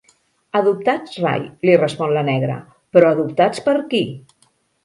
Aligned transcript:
Adoptats 0.59 1.19
rai 1.25 1.43
—li 1.67 1.75
respon 1.83 2.15
la 2.17 2.25
negra—, 2.31 2.57
però 2.97 3.13
adoptats 3.17 3.63
per 3.69 3.77
qui? 3.93 4.03